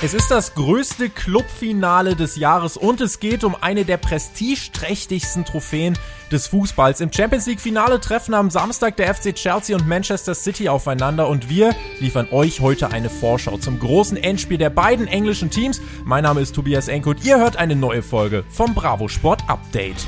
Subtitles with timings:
[0.00, 5.98] Es ist das größte Clubfinale des Jahres und es geht um eine der prestigeträchtigsten Trophäen
[6.30, 7.00] des Fußballs.
[7.00, 11.48] Im Champions League Finale treffen am Samstag der FC Chelsea und Manchester City aufeinander und
[11.48, 15.80] wir liefern euch heute eine Vorschau zum großen Endspiel der beiden englischen Teams.
[16.04, 20.06] Mein Name ist Tobias Enke und ihr hört eine neue Folge vom Bravo Sport Update.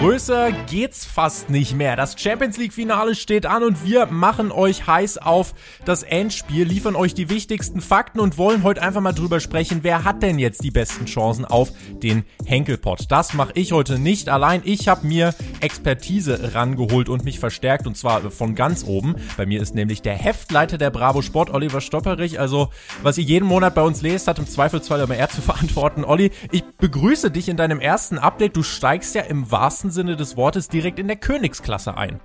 [0.00, 1.96] Größer geht's fast nicht mehr.
[1.96, 6.94] Das Champions League Finale steht an und wir machen euch heiß auf das Endspiel, liefern
[6.94, 10.62] euch die wichtigsten Fakten und wollen heute einfach mal drüber sprechen, wer hat denn jetzt
[10.62, 13.10] die besten Chancen auf den Henkelpot.
[13.10, 14.62] Das mache ich heute nicht allein.
[14.64, 19.16] Ich habe mir Expertise rangeholt und mich verstärkt und zwar von ganz oben.
[19.36, 22.38] Bei mir ist nämlich der Heftleiter der Bravo Sport, Oliver Stopperich.
[22.38, 22.70] Also,
[23.02, 26.04] was ihr jeden Monat bei uns lest, hat im Zweifelsfall immer er zu verantworten.
[26.04, 28.56] Olli, ich begrüße dich in deinem ersten Update.
[28.56, 32.20] Du steigst ja im wahrsten wahrsten Sinne des Wortes direkt in der Königsklasse ein.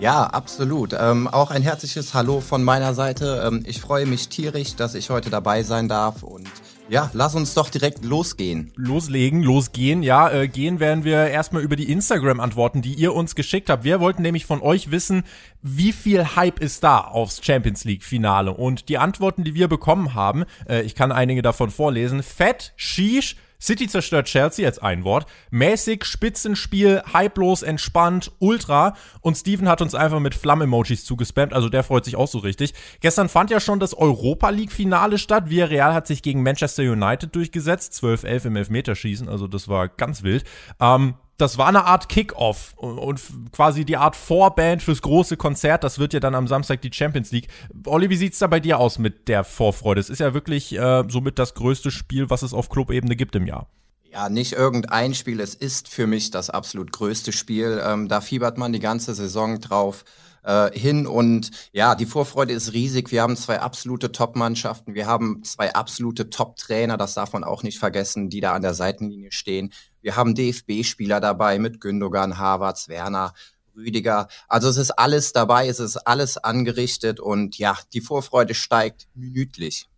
[0.00, 0.92] Ja, absolut.
[0.98, 3.44] Ähm, auch ein herzliches Hallo von meiner Seite.
[3.46, 6.48] Ähm, ich freue mich tierisch, dass ich heute dabei sein darf und
[6.88, 8.72] ja, lass uns doch direkt losgehen.
[8.76, 10.02] Loslegen, losgehen.
[10.02, 13.84] Ja, äh, gehen werden wir erstmal über die Instagram-Antworten, die ihr uns geschickt habt.
[13.84, 15.22] Wir wollten nämlich von euch wissen,
[15.62, 18.52] wie viel Hype ist da aufs Champions League-Finale?
[18.52, 22.22] Und die Antworten, die wir bekommen haben, äh, ich kann einige davon vorlesen.
[22.22, 25.26] Fett, Shish, City zerstört Chelsea als ein Wort.
[25.50, 28.94] Mäßig, Spitzenspiel, hypelos, entspannt, ultra.
[29.22, 32.74] Und Steven hat uns einfach mit Flamm-Emojis zugespammt, also der freut sich auch so richtig.
[33.00, 35.48] Gestern fand ja schon das Europa League-Finale statt.
[35.48, 37.94] Villarreal hat sich gegen Manchester United durchgesetzt.
[37.94, 40.44] 12-11 im Elfmeterschießen, also das war ganz wild.
[40.78, 43.20] Ähm, das war eine Art Kick-Off und
[43.52, 45.82] quasi die Art Vorband fürs große Konzert.
[45.82, 47.48] Das wird ja dann am Samstag die Champions League.
[47.86, 50.00] Olli, wie sieht's da bei dir aus mit der Vorfreude?
[50.00, 53.46] Es ist ja wirklich äh, somit das größte Spiel, was es auf Clubebene gibt im
[53.46, 53.68] Jahr.
[54.12, 55.40] Ja, nicht irgendein Spiel.
[55.40, 57.82] Es ist für mich das absolut größte Spiel.
[57.84, 60.04] Ähm, da fiebert man die ganze Saison drauf
[60.44, 63.10] äh, hin und ja, die Vorfreude ist riesig.
[63.10, 64.94] Wir haben zwei absolute Top-Mannschaften.
[64.94, 66.96] Wir haben zwei absolute Top-Trainer.
[66.96, 69.72] Das darf man auch nicht vergessen, die da an der Seitenlinie stehen.
[70.02, 73.32] Wir haben DFB-Spieler dabei mit Gündogan, Havertz, Werner,
[73.74, 74.28] Rüdiger.
[74.48, 79.88] Also es ist alles dabei, es ist alles angerichtet und ja, die Vorfreude steigt minütlich.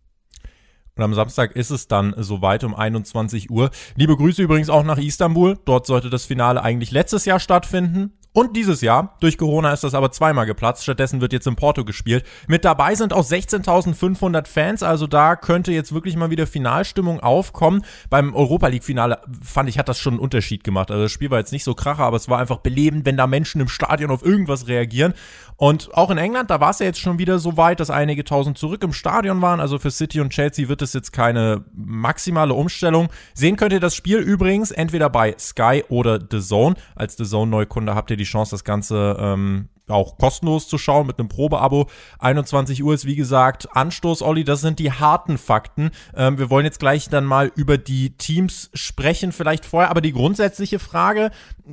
[0.95, 3.69] Und am Samstag ist es dann soweit um 21 Uhr.
[3.95, 5.59] Liebe Grüße übrigens auch nach Istanbul.
[5.63, 8.16] Dort sollte das Finale eigentlich letztes Jahr stattfinden.
[8.37, 11.83] Und dieses Jahr, durch Corona ist das aber zweimal geplatzt, stattdessen wird jetzt in Porto
[11.83, 12.23] gespielt.
[12.47, 17.83] Mit dabei sind auch 16.500 Fans, also da könnte jetzt wirklich mal wieder Finalstimmung aufkommen.
[18.11, 20.91] Beim Europa League Finale fand ich, hat das schon einen Unterschied gemacht.
[20.91, 23.25] Also das Spiel war jetzt nicht so kracher, aber es war einfach belebend, wenn da
[23.25, 25.15] Menschen im Stadion auf irgendwas reagieren.
[25.55, 28.23] Und auch in England, da war es ja jetzt schon wieder so weit, dass einige
[28.23, 29.59] tausend zurück im Stadion waren.
[29.59, 33.09] Also für City und Chelsea wird es jetzt keine maximale Umstellung.
[33.33, 36.75] Sehen könnt ihr das Spiel übrigens entweder bei Sky oder The Zone.
[36.93, 41.07] Als The Zone Neukunde habt ihr die Chance, das Ganze ähm, auch kostenlos zu schauen
[41.07, 41.87] mit einem Probeabo.
[42.19, 44.43] 21 Uhr ist wie gesagt Anstoß, Olli.
[44.43, 45.91] Das sind die harten Fakten.
[46.15, 49.89] Ähm, wir wollen jetzt gleich dann mal über die Teams sprechen, vielleicht vorher.
[49.89, 51.31] Aber die grundsätzliche Frage: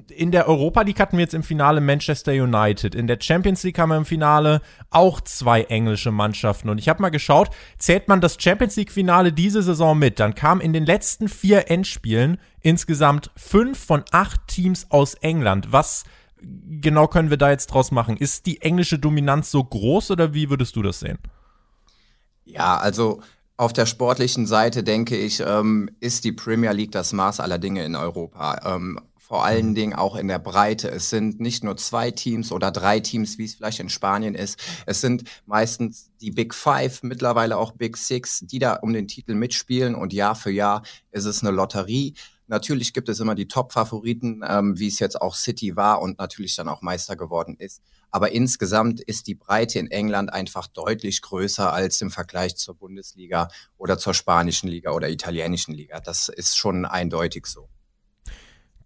[0.08, 2.94] In der Europa League hatten wir jetzt im Finale Manchester United.
[2.94, 4.60] In der Champions League haben wir im Finale
[4.90, 6.68] auch zwei englische Mannschaften.
[6.68, 10.34] Und ich habe mal geschaut, zählt man das Champions League Finale diese Saison mit, dann
[10.34, 15.72] kam in den letzten vier Endspielen insgesamt fünf von acht Teams aus England.
[15.72, 16.04] Was
[16.40, 18.16] genau können wir da jetzt draus machen?
[18.16, 21.18] Ist die englische Dominanz so groß oder wie würdest du das sehen?
[22.44, 23.20] Ja, also
[23.56, 27.84] auf der sportlichen Seite denke ich, ähm, ist die Premier League das Maß aller Dinge
[27.84, 28.60] in Europa.
[28.64, 29.74] Ähm, vor allen mhm.
[29.74, 30.90] Dingen auch in der Breite.
[30.90, 34.58] Es sind nicht nur zwei Teams oder drei Teams, wie es vielleicht in Spanien ist.
[34.84, 39.34] Es sind meistens die Big Five, mittlerweile auch Big Six, die da um den Titel
[39.34, 42.12] mitspielen und Jahr für Jahr ist es eine Lotterie.
[42.46, 46.56] Natürlich gibt es immer die Top-Favoriten, ähm, wie es jetzt auch City war und natürlich
[46.56, 47.80] dann auch Meister geworden ist.
[48.10, 53.48] Aber insgesamt ist die Breite in England einfach deutlich größer als im Vergleich zur Bundesliga
[53.76, 56.00] oder zur spanischen Liga oder italienischen Liga.
[56.00, 57.68] Das ist schon eindeutig so.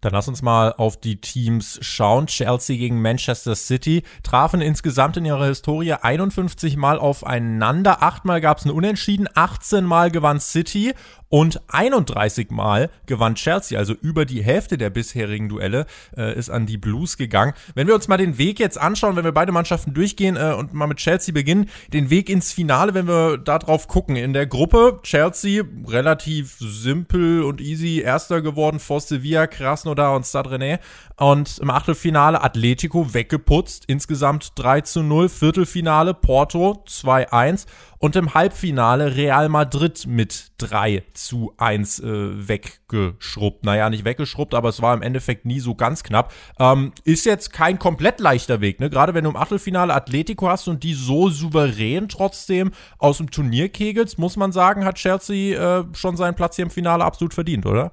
[0.01, 2.27] Dann lass uns mal auf die Teams schauen.
[2.27, 8.03] Chelsea gegen Manchester City trafen insgesamt in ihrer Historie 51 Mal aufeinander.
[8.03, 10.95] Achtmal gab es ein Unentschieden, 18 Mal gewann City
[11.29, 13.79] und 31 Mal gewann Chelsea.
[13.79, 15.87] Also über die Hälfte der bisherigen Duelle
[16.17, 17.53] äh, ist an die Blues gegangen.
[17.75, 20.73] Wenn wir uns mal den Weg jetzt anschauen, wenn wir beide Mannschaften durchgehen äh, und
[20.73, 24.17] mal mit Chelsea beginnen, den Weg ins Finale, wenn wir da drauf gucken.
[24.17, 30.27] In der Gruppe Chelsea relativ simpel und easy Erster geworden vor Sevilla, krass Krasnodar und
[30.27, 30.79] Stade René.
[31.17, 35.29] Und im Achtelfinale Atletico weggeputzt, insgesamt 3 zu 0.
[35.29, 37.67] Viertelfinale Porto 2-1
[37.99, 43.65] und im Halbfinale Real Madrid mit 3 zu 1 äh, weggeschrubbt.
[43.65, 46.33] Naja, nicht weggeschrubbt, aber es war im Endeffekt nie so ganz knapp.
[46.61, 48.91] Ähm, ist jetzt kein komplett leichter Weg, ne?
[48.91, 53.69] Gerade wenn du im Achtelfinale Atletico hast und die so souverän trotzdem aus dem Turnier
[53.69, 57.67] kegelst, muss man sagen, hat Chelsea äh, schon seinen Platz hier im Finale absolut verdient,
[57.67, 57.91] oder?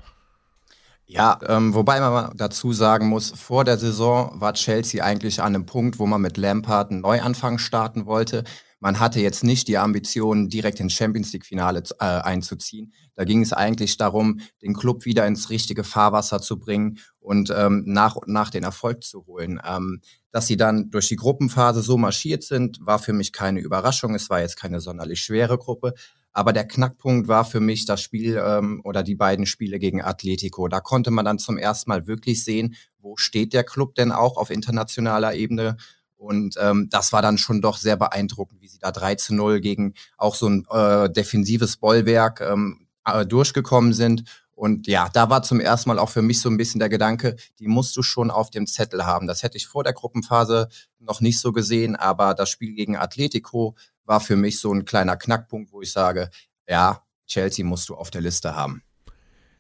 [1.08, 5.66] Ja, ähm, wobei man dazu sagen muss, vor der Saison war Chelsea eigentlich an einem
[5.68, 8.44] Punkt, wo man mit Lampard einen Neuanfang starten wollte.
[8.80, 12.94] Man hatte jetzt nicht die Ambition, direkt ins Champions League-Finale äh, einzuziehen.
[13.16, 17.84] Da ging es eigentlich darum, den Club wieder ins richtige Fahrwasser zu bringen und ähm,
[17.86, 19.62] nach und nach den Erfolg zu holen.
[19.66, 20.02] Ähm,
[20.32, 24.16] dass sie dann durch die Gruppenphase so marschiert sind, war für mich keine Überraschung.
[24.16, 25.94] Es war jetzt keine sonderlich schwere Gruppe.
[26.36, 30.68] Aber der Knackpunkt war für mich das Spiel ähm, oder die beiden Spiele gegen Atletico.
[30.68, 34.36] Da konnte man dann zum ersten Mal wirklich sehen, wo steht der Club denn auch
[34.36, 35.78] auf internationaler Ebene.
[36.18, 39.62] Und ähm, das war dann schon doch sehr beeindruckend, wie sie da 3 zu 0
[39.62, 44.24] gegen auch so ein äh, defensives Bollwerk ähm, äh, durchgekommen sind.
[44.56, 47.38] Und ja, da war zum ersten Mal auch für mich so ein bisschen der Gedanke,
[47.60, 49.28] die musst du schon auf dem Zettel haben.
[49.28, 50.68] Das hätte ich vor der Gruppenphase
[51.00, 55.18] noch nicht so gesehen, aber das Spiel gegen Atletico war für mich so ein kleiner
[55.18, 56.30] Knackpunkt, wo ich sage,
[56.68, 58.84] ja, Chelsea musst du auf der Liste haben.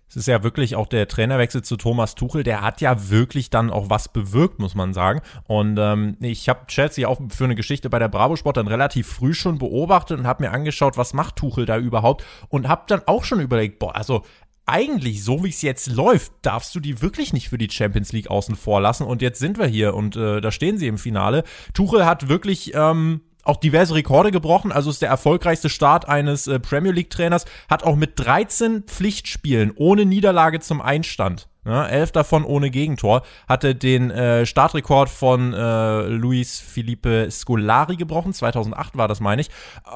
[0.07, 3.71] Es ist ja wirklich auch der Trainerwechsel zu Thomas Tuchel, der hat ja wirklich dann
[3.71, 5.21] auch was bewirkt, muss man sagen.
[5.47, 9.07] Und ähm, ich habe Chelsea auch für eine Geschichte bei der Bravo Sport dann relativ
[9.07, 13.01] früh schon beobachtet und habe mir angeschaut, was macht Tuchel da überhaupt und habe dann
[13.07, 14.24] auch schon überlegt, boah, also
[14.68, 18.30] eigentlich, so wie es jetzt läuft, darfst du die wirklich nicht für die Champions League
[18.30, 19.03] außen vor lassen.
[19.03, 21.44] Und jetzt sind wir hier und äh, da stehen sie im Finale.
[21.74, 26.59] Tuchel hat wirklich ähm, auch diverse Rekorde gebrochen, also ist der erfolgreichste Start eines äh,
[26.59, 31.89] Premier League Trainers, hat auch mit 13 Pflichtspielen ohne Niederlage zum Einstand Ne?
[31.89, 33.23] Elf davon ohne Gegentor.
[33.50, 38.33] Hatte den äh, Startrekord von äh, Luis Felipe Scolari gebrochen.
[38.33, 39.50] 2008 war das, meine ich.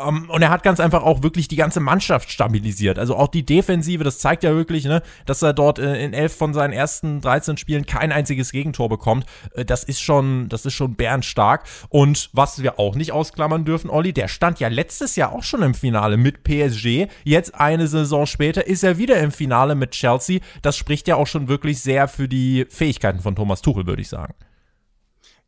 [0.03, 2.97] Ähm, und er hat ganz einfach auch wirklich die ganze Mannschaft stabilisiert.
[2.97, 6.35] Also auch die Defensive, das zeigt ja wirklich, ne, dass er dort äh, in elf
[6.35, 9.25] von seinen ersten 13 Spielen kein einziges Gegentor bekommt.
[9.53, 11.65] Äh, das ist schon, das ist schon bärenstark.
[11.89, 15.61] Und was wir auch nicht ausklammern dürfen, Olli, der stand ja letztes Jahr auch schon
[15.61, 17.07] im Finale mit PSG.
[17.23, 20.39] Jetzt eine Saison später ist er wieder im Finale mit Chelsea.
[20.63, 24.01] Das spricht ja auch schon wirklich wirklich sehr für die Fähigkeiten von Thomas Tuchel, würde
[24.01, 24.33] ich sagen.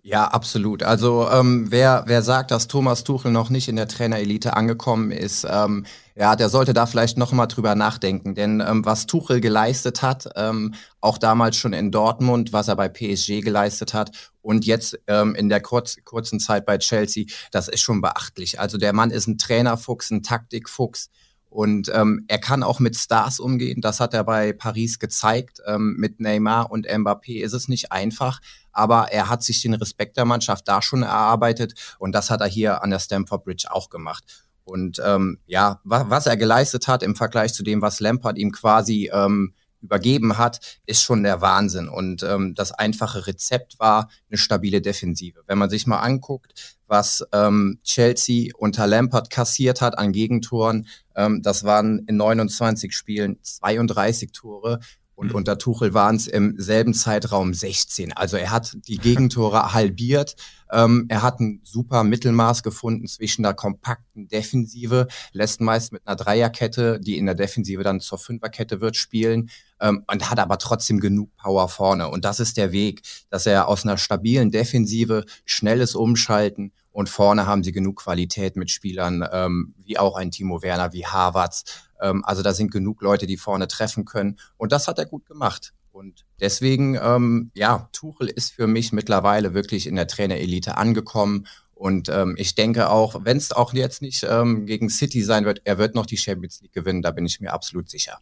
[0.04, 0.82] Ja, absolut.
[0.82, 5.46] Also ähm, wer, wer sagt, dass Thomas Tuchel noch nicht in der Trainerelite angekommen ist,
[5.48, 5.86] ähm,
[6.16, 8.34] ja, der sollte da vielleicht noch mal drüber nachdenken.
[8.34, 12.90] Denn ähm, was Tuchel geleistet hat, ähm, auch damals schon in Dortmund, was er bei
[12.90, 17.82] PSG geleistet hat und jetzt ähm, in der kurz, kurzen Zeit bei Chelsea, das ist
[17.82, 18.60] schon beachtlich.
[18.60, 21.12] Also der Mann ist ein Trainerfuchs, ein Taktikfuchs.
[21.52, 23.82] Und ähm, er kann auch mit Stars umgehen.
[23.82, 25.62] Das hat er bei Paris gezeigt.
[25.68, 28.40] Ähm, mit Neymar und Mbappé ist es nicht einfach,
[28.72, 32.48] aber er hat sich den Respekt der Mannschaft da schon erarbeitet und das hat er
[32.48, 34.46] hier an der Stamford Bridge auch gemacht.
[34.64, 38.54] Und ähm, ja, wa was er geleistet hat im Vergleich zu dem, was Lampard ihm
[38.54, 41.90] quasi ähm, übergeben hat, ist schon der Wahnsinn.
[41.90, 45.42] Und ähm, das einfache Rezept war eine stabile Defensive.
[45.48, 51.42] Wenn man sich mal anguckt, was ähm, Chelsea unter Lampard kassiert hat an Gegentoren, ähm,
[51.42, 54.80] das waren in 29 Spielen 32 Tore.
[55.16, 55.36] Und mhm.
[55.36, 58.14] unter Tuchel waren es im selben Zeitraum 16.
[58.14, 60.36] Also er hat die Gegentore halbiert.
[60.72, 66.16] Ähm, er hat ein super Mittelmaß gefunden zwischen der kompakten Defensive, lässt meist mit einer
[66.16, 71.00] Dreierkette, die in der Defensive dann zur Fünferkette wird, spielen ähm, und hat aber trotzdem
[71.00, 72.10] genug Power vorne.
[72.10, 77.46] Und das ist der Weg, dass er aus einer stabilen Defensive schnelles Umschalten und vorne
[77.46, 81.90] haben sie genug Qualität mit Spielern ähm, wie auch ein Timo Werner, wie Harvards.
[82.02, 84.38] Ähm, also da sind genug Leute, die vorne treffen können.
[84.58, 85.74] Und das hat er gut gemacht.
[85.92, 91.48] Und deswegen, ähm, ja, Tuchel ist für mich mittlerweile wirklich in der Trainerelite angekommen.
[91.74, 95.62] Und ähm, ich denke auch, wenn es auch jetzt nicht ähm, gegen City sein wird,
[95.66, 98.20] er wird noch die Champions League gewinnen, da bin ich mir absolut sicher.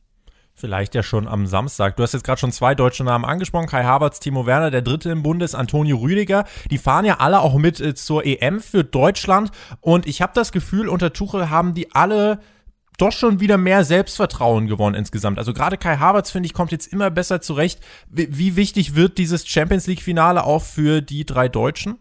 [0.59, 1.95] Vielleicht ja schon am Samstag.
[1.95, 3.67] Du hast jetzt gerade schon zwei deutsche Namen angesprochen.
[3.67, 6.43] Kai Havertz, Timo Werner, der dritte im Bundes, Antonio Rüdiger.
[6.69, 9.51] Die fahren ja alle auch mit äh, zur EM für Deutschland.
[9.79, 12.39] Und ich habe das Gefühl, unter Tuchel haben die alle
[13.01, 15.37] doch schon wieder mehr Selbstvertrauen gewonnen insgesamt.
[15.37, 17.79] Also gerade Kai Havertz, finde ich, kommt jetzt immer besser zurecht.
[18.09, 21.97] Wie, wie wichtig wird dieses Champions League-Finale auch für die drei Deutschen?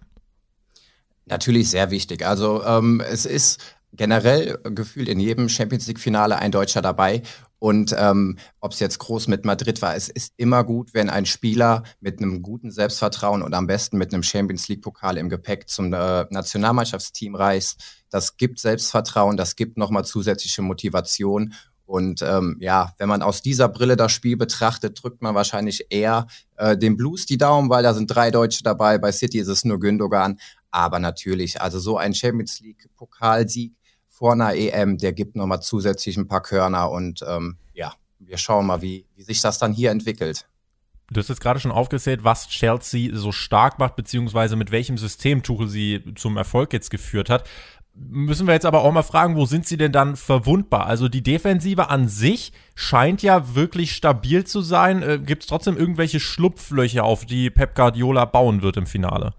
[1.26, 2.26] Natürlich sehr wichtig.
[2.26, 3.60] Also ähm, es ist
[3.92, 7.22] generell gefühlt in jedem Champions League-Finale ein Deutscher dabei.
[7.58, 11.26] Und ähm, ob es jetzt groß mit Madrid war, es ist immer gut, wenn ein
[11.26, 15.92] Spieler mit einem guten Selbstvertrauen und am besten mit einem Champions League-Pokal im Gepäck zum
[15.92, 17.82] äh, Nationalmannschaftsteam reist.
[18.10, 21.52] Das gibt Selbstvertrauen, das gibt nochmal zusätzliche Motivation.
[21.84, 26.26] Und ähm, ja, wenn man aus dieser Brille das Spiel betrachtet, drückt man wahrscheinlich eher
[26.58, 28.98] äh, dem Blues die Daumen, weil da sind drei Deutsche dabei.
[28.98, 30.38] Bei City ist es nur Gündogan.
[30.70, 33.72] Aber natürlich, also so ein Champions League Pokalsieg
[34.18, 38.66] vor einer EM, der gibt nochmal zusätzlich ein paar Körner und ähm, ja, wir schauen
[38.66, 40.48] mal, wie, wie sich das dann hier entwickelt.
[41.12, 45.44] Du hast jetzt gerade schon aufgezählt, was Chelsea so stark macht, beziehungsweise mit welchem System
[45.44, 47.48] Tuchel sie zum Erfolg jetzt geführt hat.
[47.94, 50.86] Müssen wir jetzt aber auch mal fragen, wo sind sie denn dann verwundbar?
[50.86, 55.02] Also die Defensive an sich scheint ja wirklich stabil zu sein.
[55.02, 59.32] Äh, Gibt es trotzdem irgendwelche Schlupflöcher, auf die Pep Guardiola bauen wird im Finale?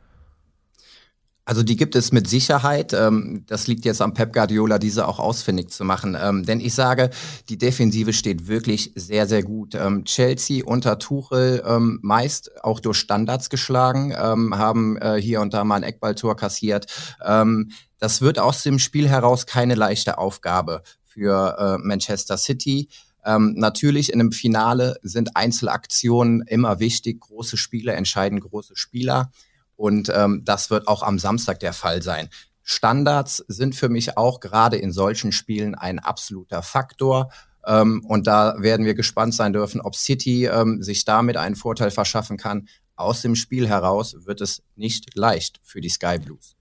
[1.49, 2.93] Also die gibt es mit Sicherheit.
[2.93, 6.15] Ähm, das liegt jetzt am Pep Guardiola, diese auch ausfindig zu machen.
[6.21, 7.09] Ähm, denn ich sage,
[7.49, 9.73] die Defensive steht wirklich sehr, sehr gut.
[9.73, 11.63] Ähm, Chelsea unter Tuchel
[12.01, 16.85] meist auch durch Standards geschlagen, haben äh, hier und da mal ein Eckballtor kassiert.
[17.19, 22.89] das wird aus dem Spiel heraus keine leichte Aufgabe für äh, Manchester City.
[23.25, 27.21] Ähm, natürlich in einem Finale sind Einzelaktionen immer wichtig.
[27.21, 29.31] Große Spiele entscheiden große Spieler.
[29.79, 32.27] Und ähm, das wird auch am Samstag der Fall sein.
[32.63, 37.31] Standards sind für mich auch gerade in solchen Spielen ein absoluter Faktor.
[37.65, 41.91] Ähm, und da werden wir gespannt sein dürfen, ob City ähm, sich damit einen Vorteil
[41.91, 42.67] verschaffen kann.
[42.97, 46.57] Aus dem Spiel heraus wird es nicht leicht für die Sky Blues.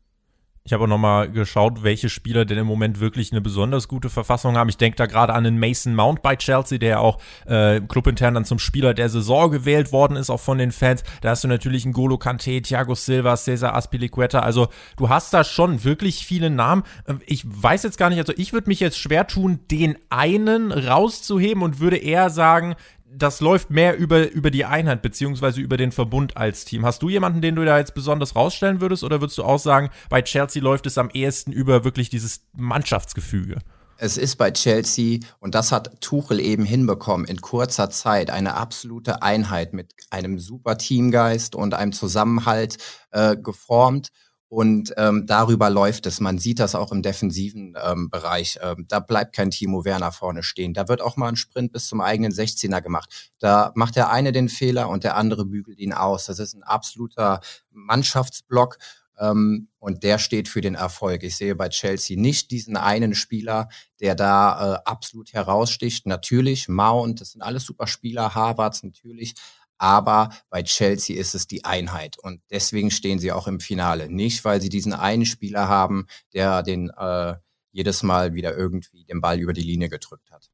[0.68, 4.58] Ich habe auch nochmal geschaut, welche Spieler denn im Moment wirklich eine besonders gute Verfassung
[4.58, 4.68] haben.
[4.68, 8.34] Ich denke da gerade an den Mason Mount bei Chelsea, der ja auch äh, clubintern
[8.34, 11.04] dann zum Spieler der Saison gewählt worden ist, auch von den Fans.
[11.22, 14.40] Da hast du natürlich einen Golo Kante, Thiago Silva, Cesar Aspilicueta.
[14.40, 16.82] Also du hast da schon wirklich viele Namen.
[17.06, 20.70] Ähm, ich weiß jetzt gar nicht, also ich würde mich jetzt schwer tun, den einen
[20.70, 22.76] rauszuheben und würde eher sagen,
[23.10, 26.84] das läuft mehr über, über die Einheit beziehungsweise über den Verbund als Team.
[26.84, 29.90] Hast du jemanden, den du da jetzt besonders rausstellen würdest oder würdest du auch sagen,
[30.08, 33.58] bei Chelsea läuft es am ehesten über wirklich dieses Mannschaftsgefüge?
[34.00, 39.22] Es ist bei Chelsea, und das hat Tuchel eben hinbekommen, in kurzer Zeit eine absolute
[39.22, 42.78] Einheit mit einem super Teamgeist und einem Zusammenhalt
[43.10, 44.08] äh, geformt.
[44.48, 46.20] Und ähm, darüber läuft es.
[46.20, 48.58] Man sieht das auch im defensiven ähm, Bereich.
[48.62, 50.72] Ähm, da bleibt kein Timo Werner vorne stehen.
[50.72, 53.32] Da wird auch mal ein Sprint bis zum eigenen 16er gemacht.
[53.38, 56.26] Da macht der eine den Fehler und der andere bügelt ihn aus.
[56.26, 57.40] Das ist ein absoluter
[57.70, 58.78] Mannschaftsblock.
[59.18, 61.24] Ähm, und der steht für den Erfolg.
[61.24, 63.68] Ich sehe bei Chelsea nicht diesen einen Spieler,
[64.00, 66.06] der da äh, absolut heraussticht.
[66.06, 69.34] Natürlich, Mount, das sind alles super Spieler, Harvards natürlich,
[69.78, 74.10] aber bei Chelsea ist es die Einheit und deswegen stehen sie auch im Finale.
[74.10, 77.36] Nicht, weil sie diesen einen Spieler haben, der den äh,
[77.70, 80.50] jedes Mal wieder irgendwie den Ball über die Linie gedrückt hat.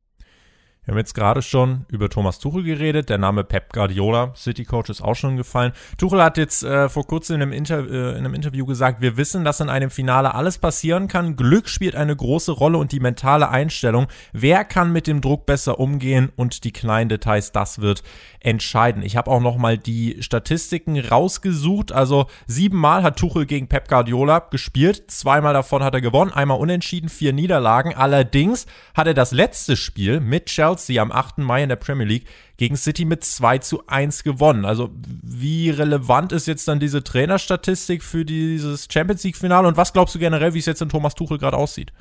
[0.84, 3.08] Wir haben jetzt gerade schon über Thomas Tuchel geredet.
[3.08, 5.72] Der Name Pep Guardiola, City Coach, ist auch schon gefallen.
[5.96, 9.16] Tuchel hat jetzt äh, vor kurzem in einem, Inter äh, in einem Interview gesagt, wir
[9.16, 11.36] wissen, dass in einem Finale alles passieren kann.
[11.36, 14.08] Glück spielt eine große Rolle und die mentale Einstellung.
[14.34, 18.02] Wer kann mit dem Druck besser umgehen und die kleinen Details, das wird
[18.40, 19.02] entscheiden.
[19.02, 21.92] Ich habe auch noch mal die Statistiken rausgesucht.
[21.92, 25.10] Also siebenmal hat Tuchel gegen Pep Guardiola gespielt.
[25.10, 27.94] Zweimal davon hat er gewonnen, einmal unentschieden, vier Niederlagen.
[27.94, 31.38] Allerdings hat er das letzte Spiel mit Chelsea Chelsea am 8.
[31.38, 32.26] Mai in der Premier League
[32.56, 34.64] gegen City mit 2 zu 1 gewonnen.
[34.64, 34.90] Also
[35.22, 40.18] wie relevant ist jetzt dann diese Trainerstatistik für dieses Champions League-Finale und was glaubst du
[40.18, 41.92] generell, wie es jetzt in Thomas Tuchel gerade aussieht?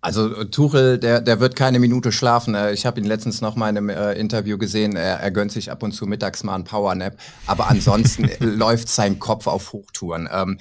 [0.00, 2.54] Also Tuchel, der, der wird keine Minute schlafen.
[2.54, 4.94] Äh, ich habe ihn letztens noch mal in einem äh, Interview gesehen.
[4.94, 7.16] Er, er gönnt sich ab und zu mittags mal einen Powernap.
[7.46, 10.28] Aber ansonsten läuft sein Kopf auf Hochtouren.
[10.32, 10.58] Ähm,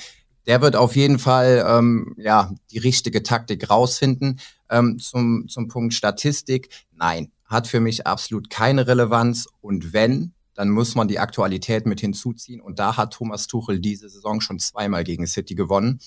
[0.47, 4.39] der wird auf jeden Fall ähm, ja die richtige Taktik rausfinden.
[4.69, 9.47] Ähm, zum, zum Punkt Statistik, nein, hat für mich absolut keine Relevanz.
[9.61, 12.61] Und wenn, dann muss man die Aktualität mit hinzuziehen.
[12.61, 15.99] Und da hat Thomas Tuchel diese Saison schon zweimal gegen City gewonnen.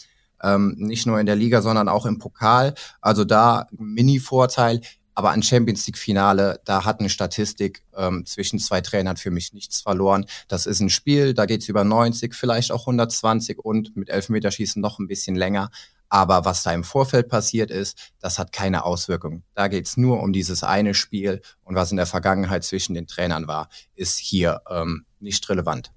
[0.43, 2.75] Ähm, nicht nur in der Liga, sondern auch im Pokal.
[3.01, 4.81] Also da Mini-Vorteil.
[5.21, 9.83] Aber ein Champions League-Finale, da hat eine Statistik ähm, zwischen zwei Trainern für mich nichts
[9.83, 10.25] verloren.
[10.49, 14.99] Das ist ein Spiel, da geht's über 90, vielleicht auch 120 und mit Elfmeterschießen noch
[14.99, 15.69] ein bisschen länger.
[16.09, 19.43] Aber was da im Vorfeld passiert ist, das hat keine Auswirkung.
[19.53, 23.47] Da geht's nur um dieses eine Spiel und was in der Vergangenheit zwischen den Trainern
[23.47, 25.93] war, ist hier ähm, nicht relevant.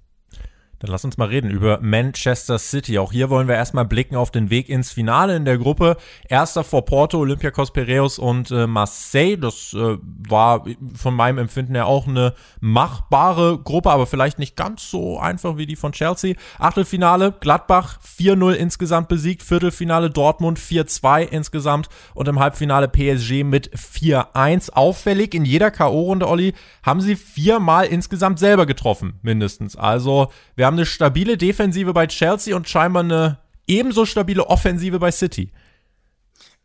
[0.84, 2.98] Dann lass uns mal reden über Manchester City.
[2.98, 5.96] Auch hier wollen wir erstmal blicken auf den Weg ins Finale in der Gruppe.
[6.28, 9.38] Erster vor Porto, Olympiakos Piraeus und äh, Marseille.
[9.38, 9.96] Das äh,
[10.28, 15.56] war von meinem Empfinden her auch eine machbare Gruppe, aber vielleicht nicht ganz so einfach
[15.56, 16.34] wie die von Chelsea.
[16.58, 19.42] Achtelfinale, Gladbach 4-0 insgesamt besiegt.
[19.42, 24.70] Viertelfinale Dortmund 4-2 insgesamt und im Halbfinale PSG mit 4-1.
[24.72, 29.76] Auffällig in jeder K.O.-Runde, Olli, haben sie viermal insgesamt selber getroffen, mindestens.
[29.76, 33.38] Also wir haben haben eine stabile Defensive bei Chelsea und scheinbar eine
[33.68, 35.52] ebenso stabile Offensive bei City.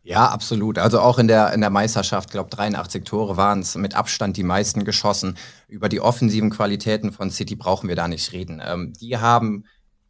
[0.02, 0.78] Ja, absolut.
[0.78, 4.42] Also auch in der, in der Meisterschaft, glaube 83 Tore waren es mit Abstand die
[4.42, 5.36] meisten geschossen.
[5.68, 8.60] Über die offensiven Qualitäten von City brauchen wir da nicht reden.
[8.64, 9.64] Ähm, die haben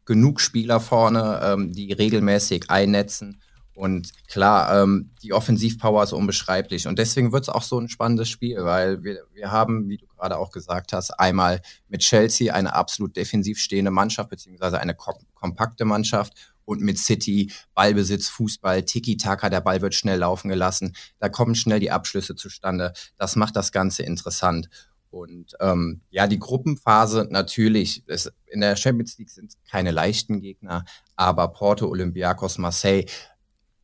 [0.07, 3.42] genug Spieler vorne, ähm, die regelmäßig einnetzen.
[3.80, 6.87] Und klar, ähm, die Offensivpower ist unbeschreiblich.
[6.87, 10.06] Und deswegen wird es auch so ein spannendes Spiel, weil wir, wir haben, wie du
[10.06, 15.14] gerade auch gesagt hast, einmal mit Chelsea eine absolut defensiv stehende Mannschaft, beziehungsweise eine kom
[15.34, 16.34] kompakte Mannschaft
[16.66, 21.80] und mit City Ballbesitz, Fußball, Tiki-Taka, der Ball wird schnell laufen gelassen, da kommen schnell
[21.80, 22.92] die Abschlüsse zustande.
[23.16, 24.68] Das macht das Ganze interessant.
[25.10, 30.84] Und ähm, ja, die Gruppenphase natürlich, es, in der Champions League sind keine leichten Gegner,
[31.16, 33.06] aber Porto, Olympiakos, Marseille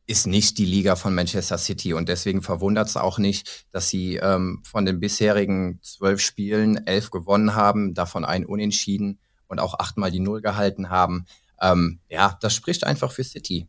[0.07, 4.15] ist nicht die Liga von Manchester City und deswegen verwundert es auch nicht, dass sie
[4.15, 10.11] ähm, von den bisherigen zwölf Spielen elf gewonnen haben, davon ein Unentschieden und auch achtmal
[10.11, 11.25] die Null gehalten haben
[11.61, 13.67] ähm, ja, das spricht einfach für City.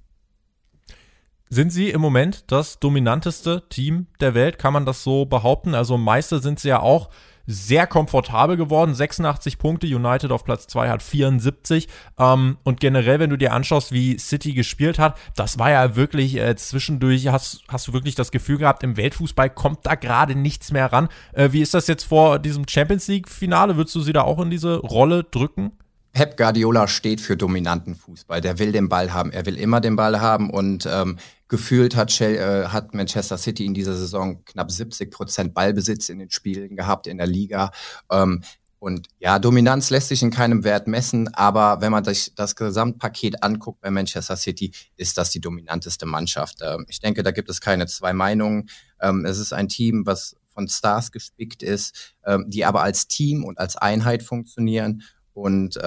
[1.51, 4.59] Sind sie im Moment das dominanteste Team der Welt?
[4.59, 5.75] Kann man das so behaupten?
[5.75, 7.09] Also Meister sind sie ja auch
[7.51, 8.95] sehr komfortabel geworden.
[8.95, 11.89] 86 Punkte, United auf Platz 2 hat 74.
[12.19, 16.37] Ähm, und generell, wenn du dir anschaust, wie City gespielt hat, das war ja wirklich
[16.37, 20.73] äh, zwischendurch, hast, hast du wirklich das Gefühl gehabt, im Weltfußball kommt da gerade nichts
[20.73, 21.09] mehr ran.
[21.33, 23.77] Äh, wie ist das jetzt vor diesem Champions League-Finale?
[23.77, 25.73] Würdest du sie da auch in diese Rolle drücken?
[26.13, 28.41] Pep Guardiola steht für dominanten Fußball.
[28.41, 29.31] Der will den Ball haben.
[29.31, 31.17] Er will immer den Ball haben und ähm,
[31.49, 36.19] gefühlt hat, Shell, äh, hat Manchester City in dieser Saison knapp 70 Prozent Ballbesitz in
[36.19, 37.71] den Spielen gehabt in der Liga.
[38.11, 38.43] Ähm,
[38.81, 43.43] und ja, Dominanz lässt sich in keinem Wert messen, aber wenn man sich das Gesamtpaket
[43.43, 46.59] anguckt bei Manchester City, ist das die dominanteste Mannschaft.
[46.63, 48.69] Ähm, ich denke, da gibt es keine zwei Meinungen.
[49.01, 53.45] Ähm, es ist ein Team, was von Stars gespickt ist, ähm, die aber als Team
[53.45, 55.03] und als Einheit funktionieren
[55.33, 55.79] und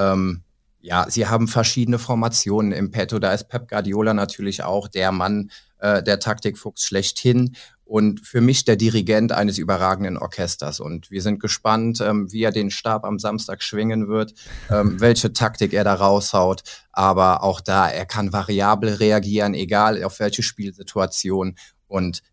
[0.81, 3.19] ja, sie haben verschiedene Formationen im Petto.
[3.19, 8.65] Da ist Pep Guardiola natürlich auch der Mann, äh, der Taktikfuchs schlechthin und für mich
[8.65, 10.79] der Dirigent eines überragenden Orchesters.
[10.79, 14.33] Und wir sind gespannt, ähm, wie er den Stab am Samstag schwingen wird,
[14.69, 16.63] ähm, welche Taktik er da raushaut.
[16.91, 21.55] Aber auch da, er kann variabel reagieren, egal auf welche Spielsituation.
[21.87, 22.23] Und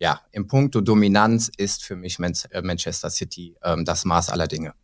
[0.00, 4.74] ja, im Punkto Dominanz ist für mich äh, Manchester City ähm, das Maß aller Dinge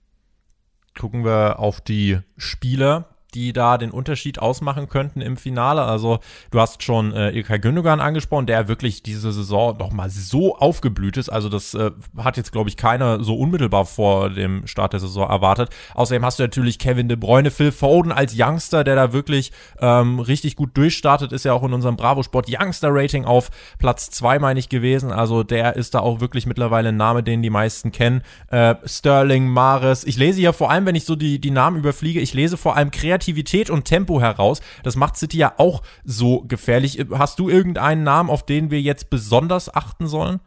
[0.98, 5.82] gucken wir auf die Spieler, die da den Unterschied ausmachen könnten im Finale.
[5.82, 6.18] Also
[6.50, 11.16] du hast schon äh, Ilkay Gündogan angesprochen, der wirklich diese Saison noch mal so aufgeblüht
[11.16, 11.28] ist.
[11.28, 15.28] Also das äh, hat jetzt, glaube ich, keiner so unmittelbar vor dem Start der Saison
[15.28, 15.70] erwartet.
[15.94, 20.18] Außerdem hast du natürlich Kevin De Bruyne, Phil Foden als Youngster, der da wirklich ähm,
[20.20, 24.38] richtig gut durchstartet, ist ja auch in unserem Bravo Sport Youngster Rating auf Platz zwei
[24.38, 25.12] meine ich, gewesen.
[25.12, 28.22] Also der ist da auch wirklich mittlerweile ein Name, den die meisten kennen.
[28.48, 30.04] Äh, Sterling, Mares.
[30.04, 32.76] Ich lese hier vor allem, wenn ich so die, die Namen überfliege, ich lese vor
[32.76, 34.60] allem kreativ Kreativität und Tempo heraus.
[34.82, 37.04] Das macht City ja auch so gefährlich.
[37.12, 40.40] Hast du irgendeinen Namen, auf den wir jetzt besonders achten sollen?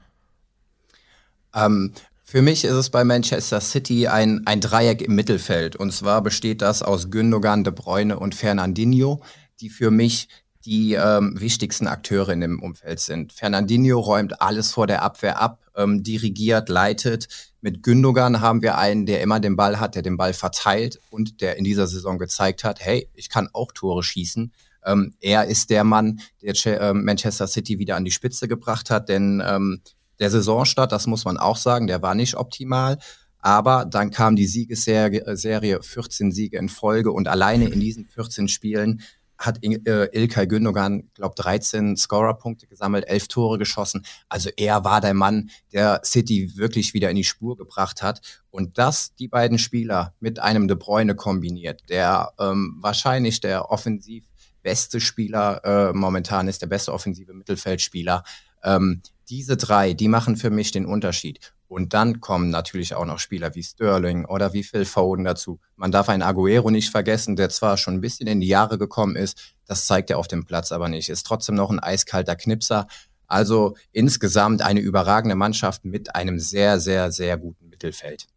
[1.53, 5.75] Ähm, für mich ist es bei Manchester City ein, ein Dreieck im Mittelfeld.
[5.75, 9.21] Und zwar besteht das aus Gündogan, De Bruyne und Fernandinho,
[9.61, 10.27] die für mich
[10.65, 13.33] die ähm, wichtigsten Akteure in dem Umfeld sind.
[13.33, 17.27] Fernandinho räumt alles vor der Abwehr ab, ähm, dirigiert, leitet.
[17.63, 21.39] Mit Gündogan haben wir einen, der immer den Ball hat, der den Ball verteilt und
[21.39, 24.51] der in dieser Saison gezeigt hat, hey, ich kann auch Tore schießen.
[24.85, 29.07] Ähm, er ist der Mann, der äh, Manchester City wieder an die Spitze gebracht hat,
[29.07, 29.79] denn ähm,
[30.19, 32.97] der Saisonstart, das muss man auch sagen, der war nicht optimal.
[33.39, 39.03] Aber dann kam die Siegesserie, 14 Siege in Folge und alleine in diesen 14 Spielen
[39.45, 44.05] hat äh, Ilkay Gündogan, glaube 13 Scorerpunkte gesammelt, 11 Tore geschossen.
[44.29, 48.21] Also er war der Mann, der City wirklich wieder in die Spur gebracht hat.
[48.51, 54.25] Und das, die beiden Spieler mit einem De Bruyne kombiniert, der ähm, wahrscheinlich der offensiv
[54.61, 58.23] beste Spieler äh, momentan ist, der beste offensive Mittelfeldspieler.
[58.63, 61.53] Ähm, diese drei, die machen für mich den Unterschied.
[61.73, 65.59] Und dann kommen natürlich auch noch Spieler wie Sterling oder wie Phil Foden dazu.
[65.75, 69.15] Man darf einen Aguero nicht vergessen, der zwar schon ein bisschen in die Jahre gekommen
[69.15, 72.87] ist, das zeigt er auf dem Platz aber nicht, ist trotzdem noch ein eiskalter Knipser.
[73.27, 78.27] Also insgesamt eine überragende Mannschaft mit einem sehr, sehr, sehr guten Mittelfeld.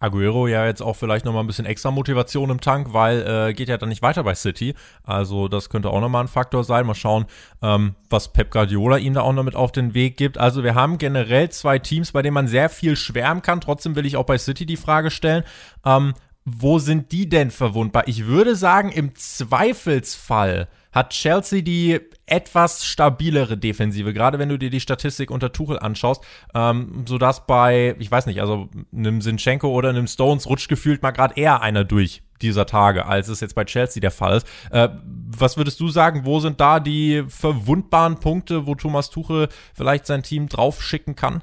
[0.00, 3.68] Aguero ja jetzt auch vielleicht nochmal ein bisschen extra Motivation im Tank, weil äh, geht
[3.68, 4.74] ja dann nicht weiter bei City.
[5.04, 6.86] Also das könnte auch nochmal ein Faktor sein.
[6.86, 7.26] Mal schauen,
[7.62, 10.38] ähm, was Pep Guardiola ihm da auch noch mit auf den Weg gibt.
[10.38, 13.60] Also wir haben generell zwei Teams, bei denen man sehr viel schwärmen kann.
[13.60, 15.44] Trotzdem will ich auch bei City die Frage stellen,
[15.84, 16.14] ähm,
[16.46, 18.08] wo sind die denn verwundbar?
[18.08, 24.70] Ich würde sagen, im Zweifelsfall hat Chelsea die etwas stabilere Defensive, gerade wenn du dir
[24.70, 26.22] die Statistik unter Tuchel anschaust,
[26.54, 31.10] ähm, sodass bei, ich weiß nicht, also einem Sinchenko oder einem Stones rutscht gefühlt mal
[31.10, 34.46] gerade eher einer durch dieser Tage, als es jetzt bei Chelsea der Fall ist.
[34.70, 40.06] Äh, was würdest du sagen, wo sind da die verwundbaren Punkte, wo Thomas Tuchel vielleicht
[40.06, 41.42] sein Team draufschicken kann?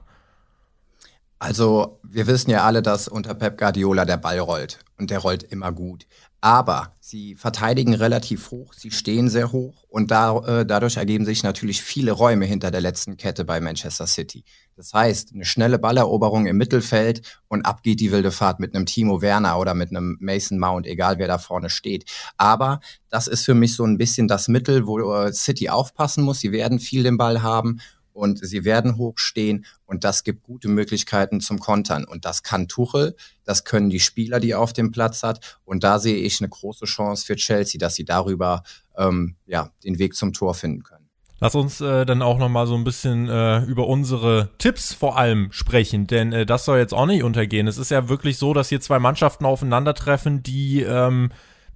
[1.39, 5.43] Also, wir wissen ja alle, dass unter Pep Guardiola der Ball rollt und der rollt
[5.43, 6.07] immer gut.
[6.39, 11.41] Aber sie verteidigen relativ hoch, sie stehen sehr hoch und da, äh, dadurch ergeben sich
[11.41, 14.43] natürlich viele Räume hinter der letzten Kette bei Manchester City.
[14.75, 18.85] Das heißt, eine schnelle Balleroberung im Mittelfeld und ab geht die wilde Fahrt mit einem
[18.85, 22.05] Timo Werner oder mit einem Mason Mount, egal wer da vorne steht.
[22.37, 26.39] Aber das ist für mich so ein bisschen das Mittel, wo äh, City aufpassen muss.
[26.39, 27.79] Sie werden viel den Ball haben
[28.17, 32.03] und sie werden hochstehen und das gibt gute Möglichkeiten zum Kontern.
[32.03, 35.59] Und das kann Tuchel, das können die Spieler, die er auf dem Platz hat.
[35.63, 38.63] Und da sehe ich eine große Chance für Chelsea, dass sie darüber
[38.97, 41.07] ähm, ja, den Weg zum Tor finden können.
[41.39, 45.19] Lass uns äh, dann auch noch mal so ein bisschen äh, über unsere Tipps vor
[45.19, 47.67] allem sprechen, denn äh, das soll jetzt auch nicht untergehen.
[47.67, 51.29] Es ist ja wirklich so, dass hier zwei Mannschaften aufeinandertreffen, die ähm,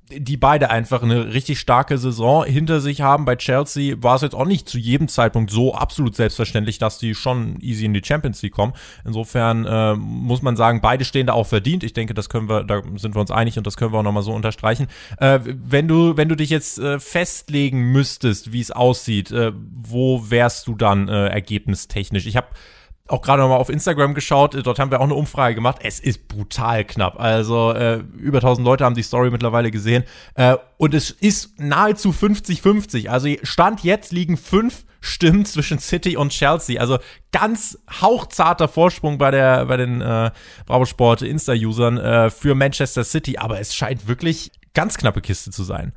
[0.09, 3.25] die beide einfach eine richtig starke Saison hinter sich haben.
[3.25, 7.15] Bei Chelsea war es jetzt auch nicht zu jedem Zeitpunkt so absolut selbstverständlich, dass die
[7.15, 8.73] schon easy in die Champions League kommen.
[9.05, 11.83] Insofern äh, muss man sagen, beide stehen da auch verdient.
[11.83, 14.03] Ich denke, das können wir, da sind wir uns einig und das können wir auch
[14.03, 14.87] nochmal so unterstreichen.
[15.17, 20.29] Äh, wenn du, wenn du dich jetzt äh, festlegen müsstest, wie es aussieht, äh, wo
[20.29, 22.25] wärst du dann äh, ergebnistechnisch?
[22.25, 22.47] Ich habe
[23.12, 25.78] auch gerade nochmal auf Instagram geschaut, dort haben wir auch eine Umfrage gemacht.
[25.84, 27.19] Es ist brutal knapp.
[27.19, 30.04] Also äh, über 1000 Leute haben die Story mittlerweile gesehen.
[30.36, 33.10] Äh, und es ist nahezu 50-50.
[33.10, 36.80] Also Stand jetzt liegen fünf Stimmen zwischen City und Chelsea.
[36.80, 37.00] Also
[37.32, 40.32] ganz hauchzarter Vorsprung bei, der, bei den äh,
[40.65, 43.38] Bravo Sport Insta-Usern äh, für Manchester City.
[43.38, 45.93] Aber es scheint wirklich ganz knappe Kiste zu sein.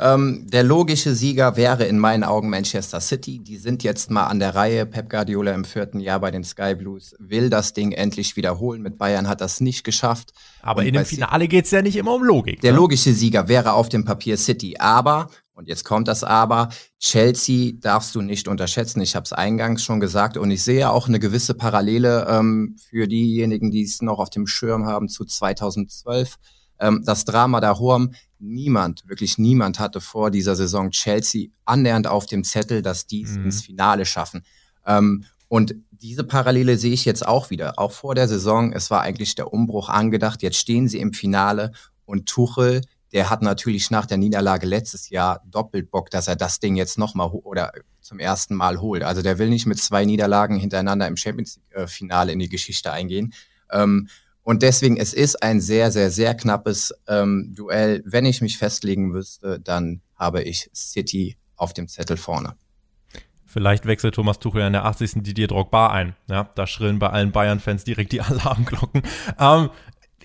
[0.00, 3.40] Ähm, der logische Sieger wäre in meinen Augen Manchester City.
[3.40, 4.86] Die sind jetzt mal an der Reihe.
[4.86, 8.80] Pep Guardiola im vierten Jahr bei den Sky Blues will das Ding endlich wiederholen.
[8.80, 10.32] Mit Bayern hat das nicht geschafft.
[10.62, 12.60] Aber Und in dem Finale geht's ja nicht immer um Logik.
[12.60, 12.78] Der ne?
[12.78, 14.76] logische Sieger wäre auf dem Papier City.
[14.78, 16.68] Aber, und jetzt kommt das Aber,
[17.00, 19.00] Chelsea darfst du nicht unterschätzen.
[19.00, 20.36] Ich habe es eingangs schon gesagt.
[20.36, 24.46] Und ich sehe auch eine gewisse Parallele ähm, für diejenigen, die es noch auf dem
[24.46, 26.36] Schirm haben zu 2012
[26.80, 32.26] ähm, das Drama der Horm, niemand, wirklich niemand hatte vor dieser Saison Chelsea annähernd auf
[32.26, 33.46] dem Zettel, dass die mhm.
[33.46, 34.42] ins Finale schaffen.
[34.86, 37.78] Ähm, und diese Parallele sehe ich jetzt auch wieder.
[37.78, 40.42] Auch vor der Saison, es war eigentlich der Umbruch angedacht.
[40.42, 41.72] Jetzt stehen sie im Finale
[42.04, 46.60] und Tuchel, der hat natürlich nach der Niederlage letztes Jahr doppelt Bock, dass er das
[46.60, 49.02] Ding jetzt nochmal oder zum ersten Mal holt.
[49.02, 53.32] Also der will nicht mit zwei Niederlagen hintereinander im Champions League-Finale in die Geschichte eingehen.
[53.70, 54.08] Ähm,
[54.48, 58.02] und deswegen, es ist ein sehr, sehr, sehr knappes ähm, Duell.
[58.06, 62.54] Wenn ich mich festlegen müsste, dann habe ich City auf dem Zettel vorne.
[63.44, 65.22] Vielleicht wechselt Thomas Tuchel in der 80.
[65.22, 66.16] Didier Drogba ein.
[66.30, 69.02] Ja, da schrillen bei allen Bayern-Fans direkt die Alarmglocken.
[69.38, 69.68] Ähm,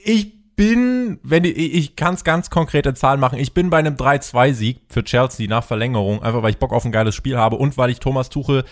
[0.02, 3.96] ich bin, wenn ich, ich kann es ganz konkrete Zahlen machen, ich bin bei einem
[3.96, 7.78] 3-2-Sieg für Chelsea nach Verlängerung, einfach weil ich Bock auf ein geiles Spiel habe und
[7.78, 8.64] weil ich Thomas Tuchel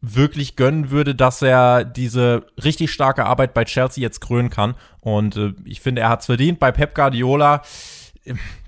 [0.00, 4.74] wirklich gönnen würde, dass er diese richtig starke Arbeit bei Chelsea jetzt krönen kann.
[5.00, 6.58] Und äh, ich finde, er hat es verdient.
[6.58, 7.62] Bei Pep Guardiola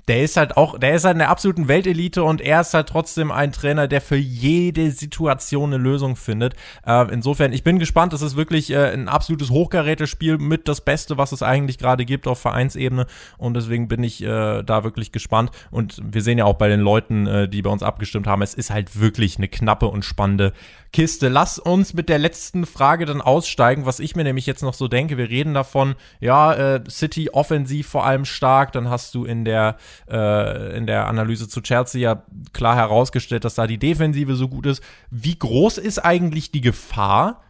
[0.08, 2.88] der ist halt auch, der ist halt in der absoluten Weltelite und er ist halt
[2.88, 6.54] trotzdem ein Trainer, der für jede Situation eine Lösung findet.
[6.86, 8.12] Äh, insofern, ich bin gespannt.
[8.12, 12.26] Es ist wirklich äh, ein absolutes Hochkarätespiel mit das Beste, was es eigentlich gerade gibt
[12.26, 13.06] auf Vereinsebene
[13.38, 15.50] und deswegen bin ich äh, da wirklich gespannt.
[15.70, 18.54] Und wir sehen ja auch bei den Leuten, äh, die bei uns abgestimmt haben, es
[18.54, 20.52] ist halt wirklich eine knappe und spannende
[20.92, 21.28] Kiste.
[21.28, 24.88] Lass uns mit der letzten Frage dann aussteigen, was ich mir nämlich jetzt noch so
[24.88, 25.16] denke.
[25.16, 28.72] Wir reden davon, ja, äh, City offensiv vor allem stark.
[28.72, 29.76] Dann hast du in der,
[30.10, 34.66] äh, in der Analyse zu Chelsea ja klar herausgestellt, dass da die Defensive so gut
[34.66, 34.82] ist.
[35.10, 37.42] Wie groß ist eigentlich die Gefahr,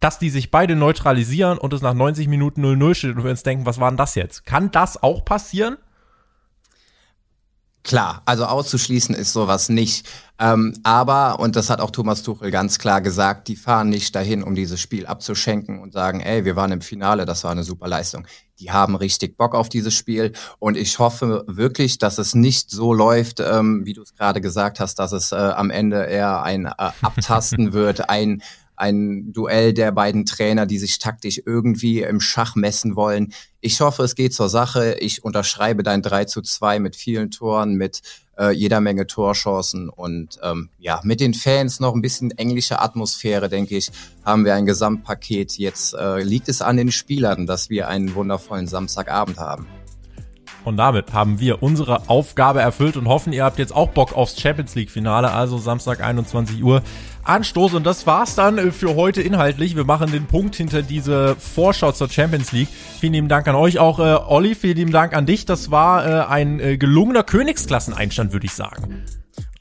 [0.00, 3.42] dass die sich beide neutralisieren und es nach 90 Minuten 0-0 steht und wir uns
[3.42, 4.46] denken, was war denn das jetzt?
[4.46, 5.76] Kann das auch passieren?
[7.88, 10.06] Klar, also auszuschließen ist sowas nicht.
[10.38, 14.42] Ähm, aber, und das hat auch Thomas Tuchel ganz klar gesagt, die fahren nicht dahin,
[14.42, 17.88] um dieses Spiel abzuschenken und sagen, ey, wir waren im Finale, das war eine super
[17.88, 18.26] Leistung.
[18.60, 22.92] Die haben richtig Bock auf dieses Spiel und ich hoffe wirklich, dass es nicht so
[22.92, 26.66] läuft, ähm, wie du es gerade gesagt hast, dass es äh, am Ende eher ein
[26.66, 28.42] äh, Abtasten wird, ein
[28.78, 33.32] ein Duell der beiden Trainer, die sich taktisch irgendwie im Schach messen wollen.
[33.60, 34.96] Ich hoffe, es geht zur Sache.
[35.00, 38.02] Ich unterschreibe dein 3 zu 2 mit vielen Toren, mit
[38.38, 43.48] äh, jeder Menge Torchancen und ähm, ja, mit den Fans noch ein bisschen englische Atmosphäre,
[43.48, 43.90] denke ich,
[44.24, 45.58] haben wir ein Gesamtpaket.
[45.58, 49.66] Jetzt äh, liegt es an den Spielern, dass wir einen wundervollen Samstagabend haben.
[50.64, 54.38] Und damit haben wir unsere Aufgabe erfüllt und hoffen, ihr habt jetzt auch Bock aufs
[54.38, 56.82] Champions League Finale, also Samstag 21 Uhr.
[57.28, 59.76] Anstoß und das war's dann äh, für heute inhaltlich.
[59.76, 62.68] Wir machen den Punkt hinter diese Vorschau zur Champions League.
[63.00, 64.54] Vielen lieben Dank an euch auch, äh, Olli.
[64.54, 65.44] Vielen lieben Dank an dich.
[65.44, 69.04] Das war äh, ein äh, gelungener Königsklasseneinstand, würde ich sagen.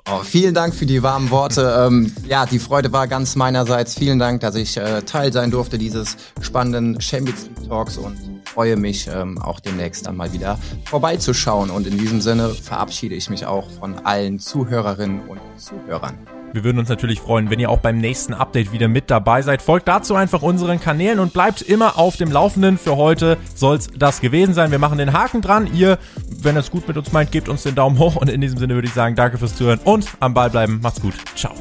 [0.09, 1.75] Oh, vielen Dank für die warmen Worte.
[1.87, 3.95] Ähm, ja, die Freude war ganz meinerseits.
[3.95, 8.77] Vielen Dank, dass ich äh, Teil sein durfte dieses spannenden Champions League Talks und freue
[8.77, 11.69] mich ähm, auch demnächst dann mal wieder vorbeizuschauen.
[11.69, 16.17] Und in diesem Sinne verabschiede ich mich auch von allen Zuhörerinnen und Zuhörern.
[16.53, 19.61] Wir würden uns natürlich freuen, wenn ihr auch beim nächsten Update wieder mit dabei seid.
[19.61, 22.77] Folgt dazu einfach unseren Kanälen und bleibt immer auf dem Laufenden.
[22.77, 24.71] Für heute soll's das gewesen sein.
[24.71, 25.69] Wir machen den Haken dran.
[25.73, 25.97] Ihr,
[26.41, 28.15] wenn es gut mit uns meint, gebt uns den Daumen hoch.
[28.15, 30.79] Und in diesem Sinne würde ich sagen, danke fürs Zuhören und am Ball bleiben.
[30.81, 31.13] Macht's gut.
[31.35, 31.53] Ciao.